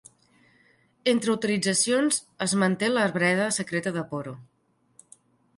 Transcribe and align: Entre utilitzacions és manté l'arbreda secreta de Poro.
Entre 1.11 1.33
utilitzacions 1.33 2.19
és 2.47 2.57
manté 2.63 2.91
l'arbreda 2.95 3.51
secreta 3.61 3.97
de 3.99 4.07
Poro. 4.15 4.35